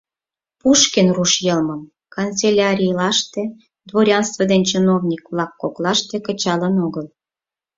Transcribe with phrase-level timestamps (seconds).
[0.61, 1.81] Пушкин руш йылмым
[2.15, 3.43] канцелярийлаште,
[3.89, 7.05] дворянстве ден чиновник-влак коклаште кычалын огыл.